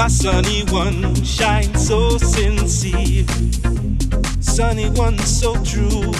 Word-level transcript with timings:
My 0.00 0.08
sunny 0.08 0.62
one 0.70 1.14
shines 1.22 1.86
so 1.86 2.16
sincere, 2.16 3.26
sunny 4.40 4.88
one 4.88 5.18
so 5.18 5.62
true. 5.62 6.10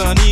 Sunny 0.00 0.29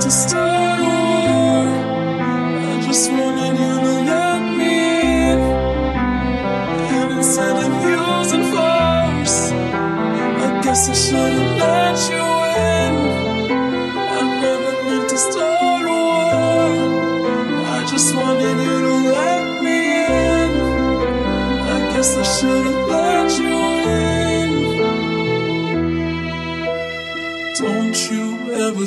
to 0.00 0.10
stay. 0.10 0.57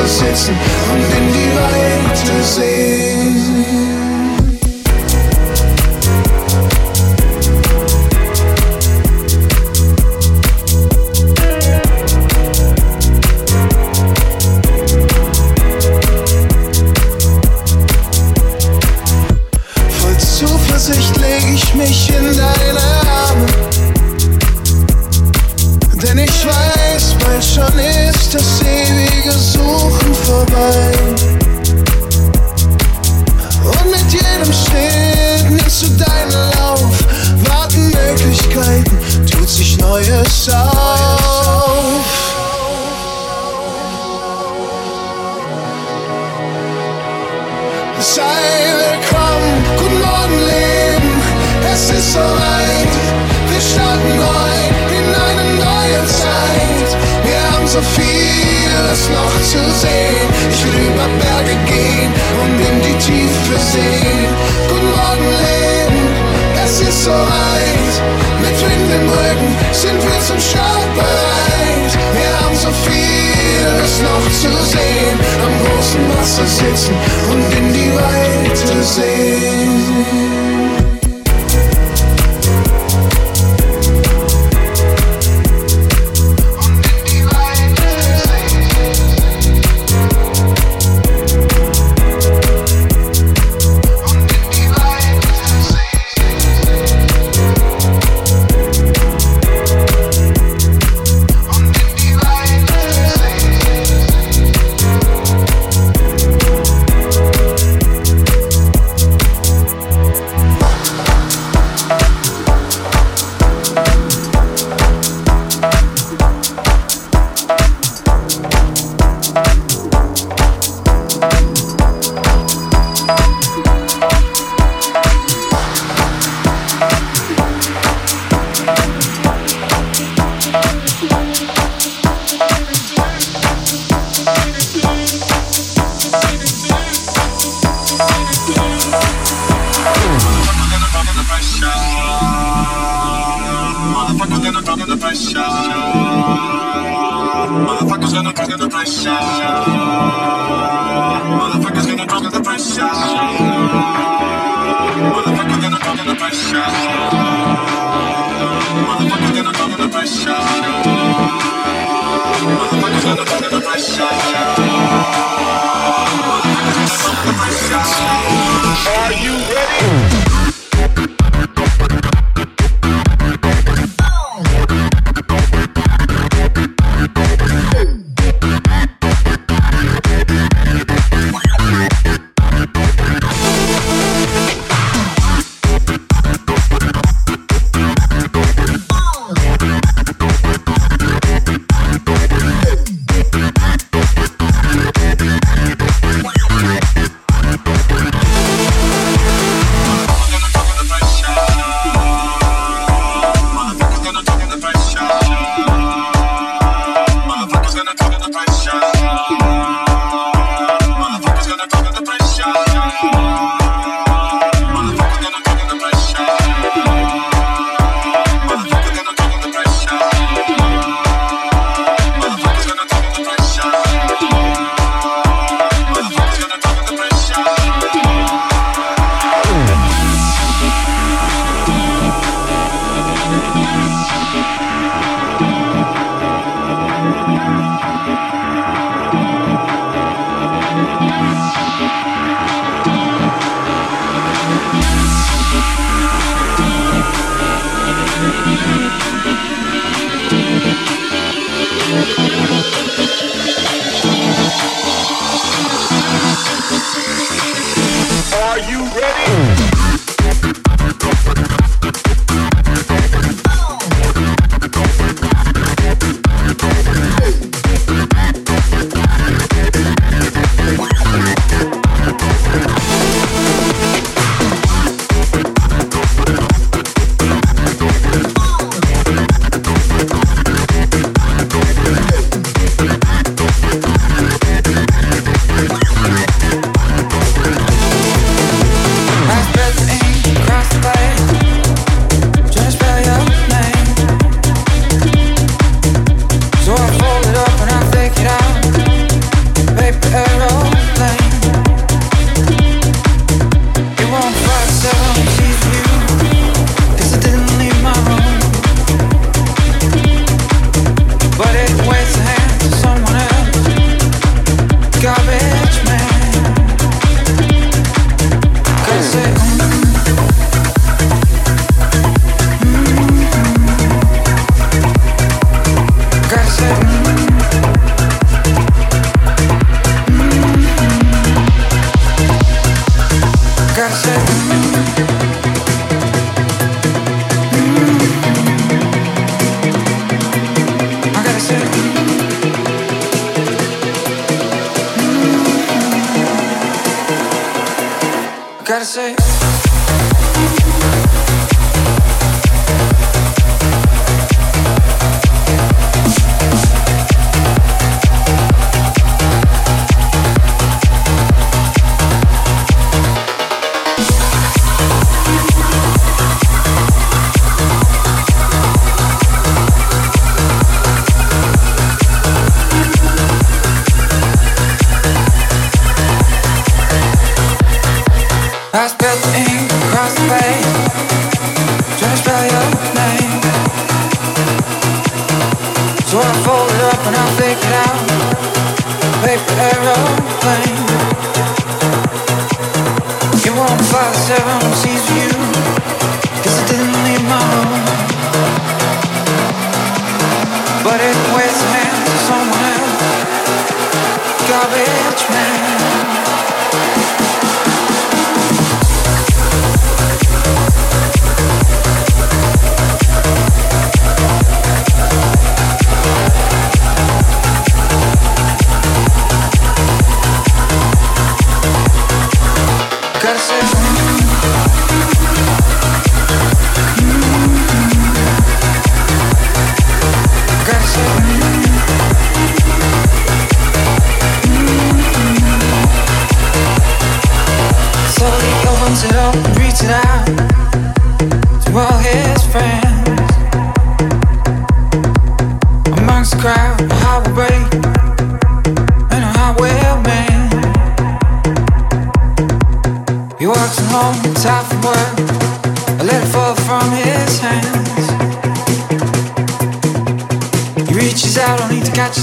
Wasser 0.00 0.26
sitzen 0.26 0.54
und 0.92 1.02
in 1.18 1.32
die 1.32 1.50
Weite 1.56 2.42
sehen. 2.42 3.19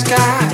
sky. 0.08 0.47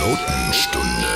Notenstunde. 0.00 1.14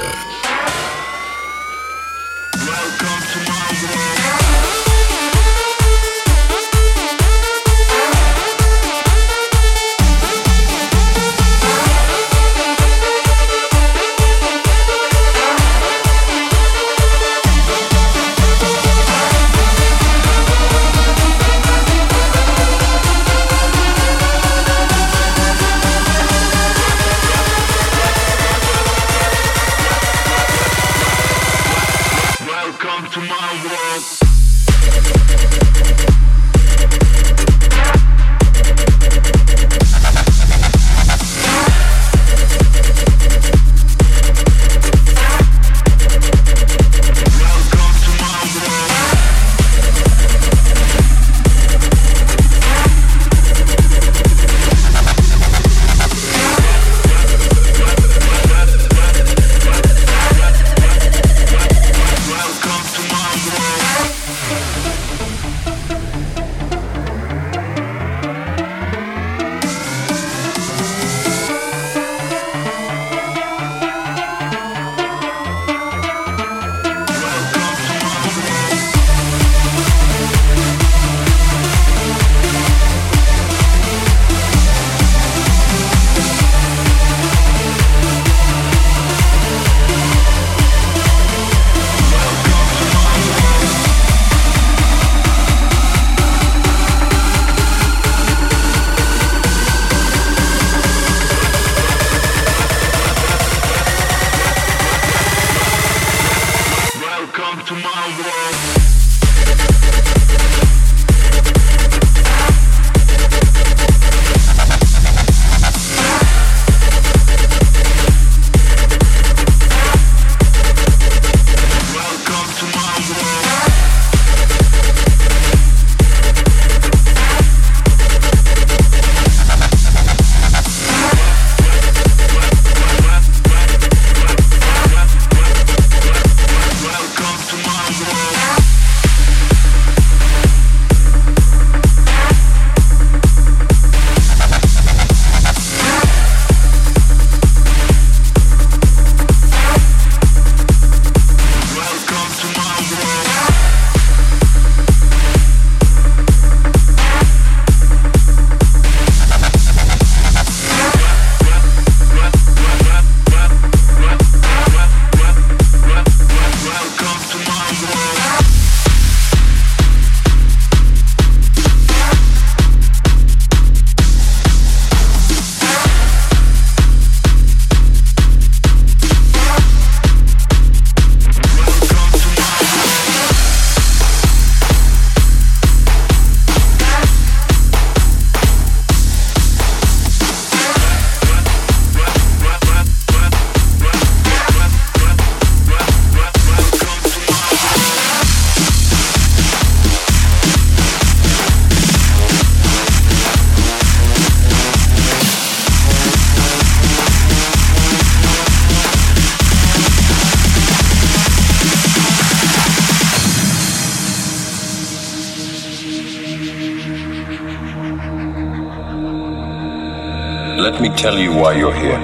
Tell 221.04 221.18
you 221.18 221.32
why 221.34 221.52
you're 221.52 221.74
here. 221.74 222.00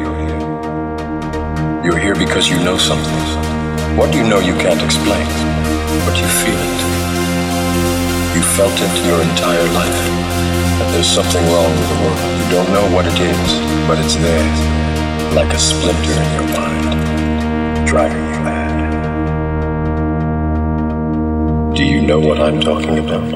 You're 1.82 1.96
here 1.96 2.14
because 2.14 2.50
you 2.50 2.58
know 2.62 2.76
something. 2.76 3.24
What 3.96 4.12
do 4.12 4.18
you 4.18 4.24
know 4.28 4.40
you 4.40 4.52
can't 4.52 4.82
explain, 4.82 5.26
but 6.04 6.20
you 6.20 6.28
feel 6.42 6.60
it. 6.68 6.80
You 8.36 8.42
felt 8.58 8.76
it 8.76 8.92
your 9.06 9.22
entire 9.22 9.68
life. 9.72 10.00
That 10.76 10.88
there's 10.92 11.08
something 11.08 11.42
wrong 11.48 11.72
with 11.80 11.88
the 11.88 11.96
world. 12.02 12.20
You 12.40 12.46
don't 12.52 12.70
know 12.76 12.86
what 12.94 13.06
it 13.06 13.18
is, 13.18 13.48
but 13.88 13.98
it's 14.04 14.16
there, 14.16 14.48
like 15.34 15.50
a 15.54 15.58
splinter 15.58 16.20
in 16.20 16.30
your 16.36 16.48
mind, 16.60 16.90
driving 17.88 18.24
you 18.34 18.40
mad. 18.44 18.76
Do 21.74 21.84
you 21.86 22.02
know 22.02 22.20
what 22.20 22.38
I'm 22.38 22.60
talking 22.60 22.98
about? 22.98 23.30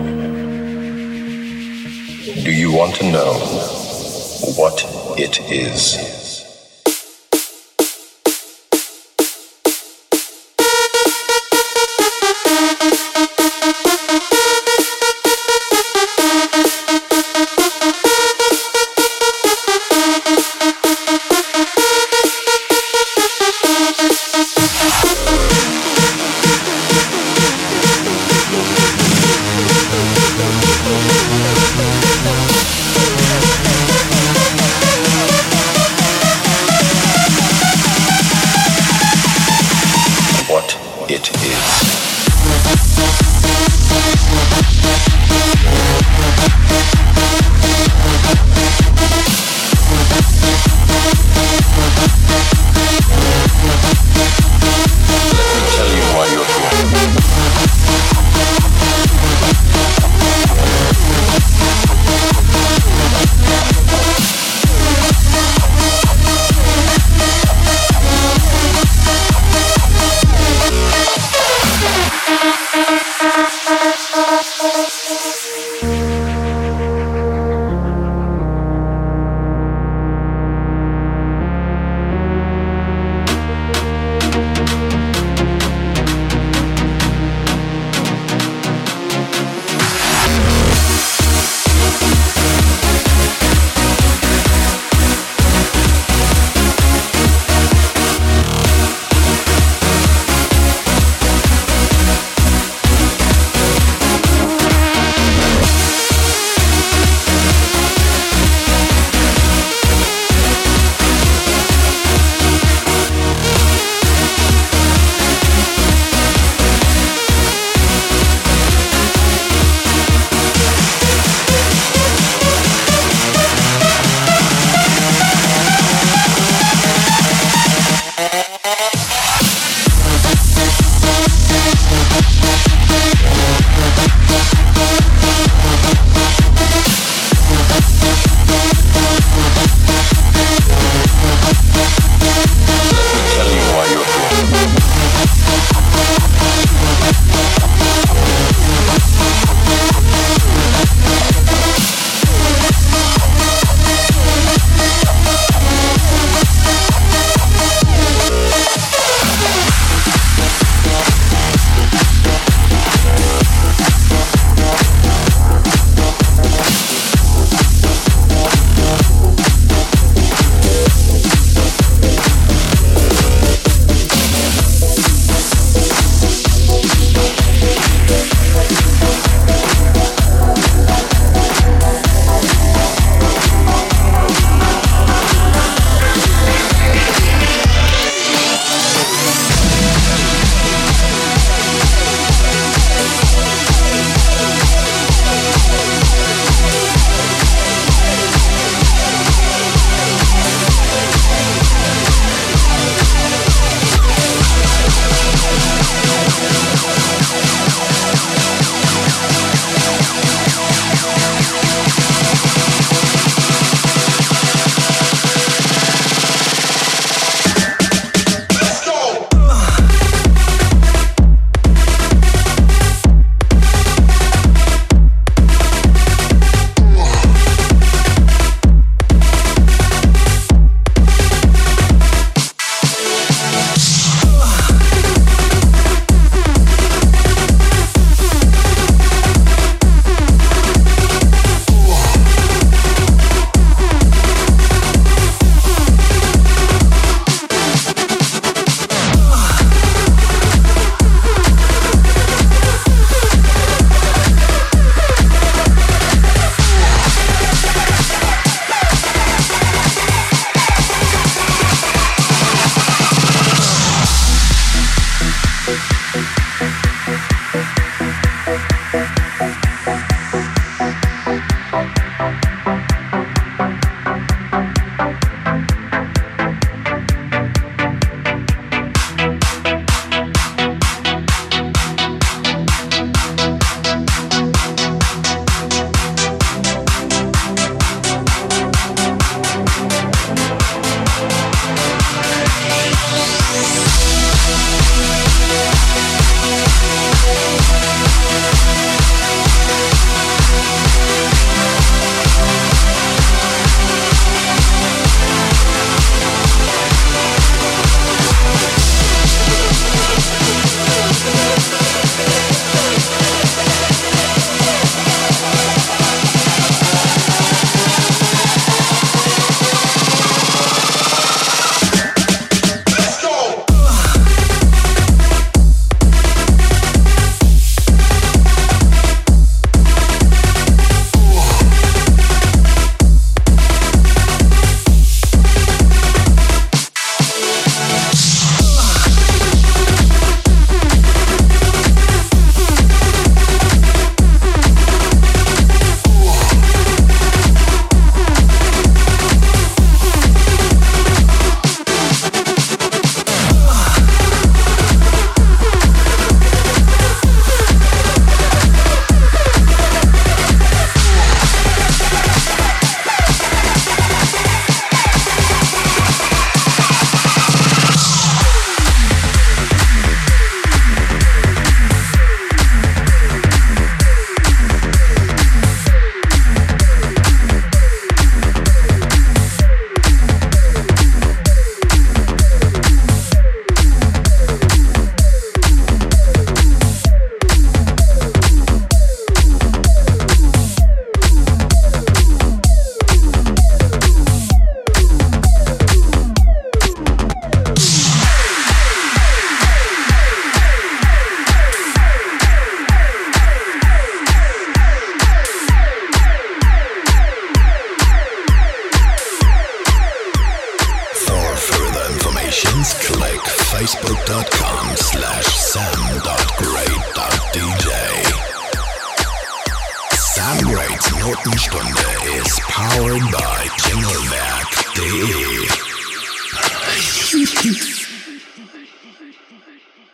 Do 2.45 2.53
you 2.53 2.71
want 2.71 2.97
to 2.97 3.11
know 3.11 3.33
what 4.59 4.94
it 5.17 5.41
is. 5.51 6.14